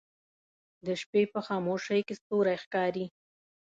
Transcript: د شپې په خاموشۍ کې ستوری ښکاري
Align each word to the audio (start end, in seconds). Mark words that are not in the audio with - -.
د 0.85 0.87
شپې 1.01 1.21
په 1.33 1.39
خاموشۍ 1.47 2.01
کې 2.07 2.15
ستوری 2.19 2.55
ښکاري 2.63 3.05